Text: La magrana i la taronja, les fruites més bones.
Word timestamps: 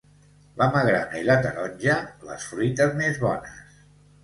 La 0.61 0.67
magrana 0.75 1.19
i 1.19 1.27
la 1.27 1.35
taronja, 1.43 1.99
les 2.31 2.49
fruites 2.55 2.99
més 3.05 3.23
bones. 3.29 3.81